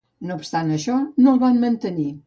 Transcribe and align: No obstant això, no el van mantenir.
No 0.29 0.37
obstant 0.43 0.71
això, 0.79 0.95
no 1.27 1.35
el 1.37 1.45
van 1.45 1.63
mantenir. 1.67 2.13